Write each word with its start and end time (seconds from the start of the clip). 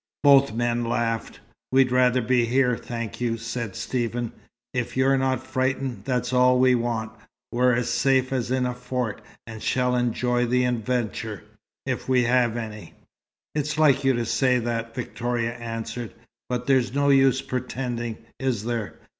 Both 0.23 0.51
men 0.53 0.83
laughed. 0.83 1.39
"We'd 1.71 1.91
rather 1.91 2.23
be 2.23 2.45
here, 2.45 2.75
thank 2.75 3.21
you," 3.21 3.37
said 3.37 3.75
Stephen. 3.75 4.31
"If 4.73 4.97
you're 4.97 5.15
not 5.15 5.45
frightened, 5.45 6.05
that's 6.05 6.33
all 6.33 6.57
we 6.57 6.73
want. 6.73 7.11
We're 7.51 7.75
as 7.75 7.87
safe 7.87 8.33
as 8.33 8.49
in 8.49 8.65
a 8.65 8.73
fort, 8.73 9.21
and 9.45 9.61
shall 9.61 9.95
enjoy 9.95 10.47
the 10.47 10.65
adventure, 10.65 11.43
if 11.85 12.09
we 12.09 12.23
have 12.23 12.57
any." 12.57 12.95
"It's 13.53 13.77
like 13.77 14.03
you 14.03 14.13
to 14.13 14.25
say 14.25 14.57
that," 14.57 14.95
Victoria 14.95 15.53
answered. 15.53 16.11
"But 16.49 16.65
there's 16.65 16.95
no 16.95 17.09
use 17.09 17.43
pretending, 17.43 18.17
is 18.39 18.63
there? 18.65 18.95